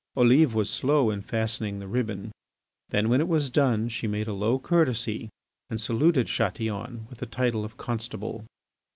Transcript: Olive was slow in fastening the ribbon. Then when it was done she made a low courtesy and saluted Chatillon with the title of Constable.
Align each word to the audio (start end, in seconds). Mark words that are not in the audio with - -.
Olive 0.15 0.55
was 0.55 0.67
slow 0.67 1.11
in 1.11 1.21
fastening 1.21 1.77
the 1.77 1.87
ribbon. 1.87 2.31
Then 2.89 3.07
when 3.07 3.21
it 3.21 3.27
was 3.27 3.51
done 3.51 3.87
she 3.87 4.07
made 4.07 4.27
a 4.27 4.33
low 4.33 4.57
courtesy 4.57 5.29
and 5.69 5.79
saluted 5.79 6.25
Chatillon 6.25 7.05
with 7.07 7.19
the 7.19 7.27
title 7.27 7.63
of 7.63 7.77
Constable. 7.77 8.43